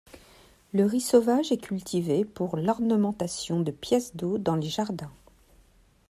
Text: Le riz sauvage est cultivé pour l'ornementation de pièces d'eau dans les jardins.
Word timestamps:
Le 0.73 0.83
riz 0.85 0.99
sauvage 1.01 1.51
est 1.51 1.61
cultivé 1.61 2.25
pour 2.25 2.57
l'ornementation 2.57 3.59
de 3.59 3.69
pièces 3.69 4.15
d'eau 4.15 4.39
dans 4.39 4.55
les 4.55 4.67
jardins. 4.67 5.13